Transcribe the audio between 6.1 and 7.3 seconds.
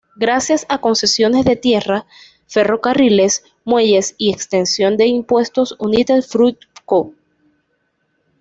Fruit Co.